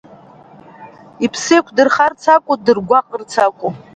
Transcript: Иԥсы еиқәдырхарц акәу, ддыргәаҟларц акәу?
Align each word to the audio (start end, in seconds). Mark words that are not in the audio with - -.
Иԥсы 1.25 1.53
еиқәдырхарц 1.53 2.23
акәу, 2.35 2.55
ддыргәаҟларц 2.59 3.31
акәу? 3.45 3.69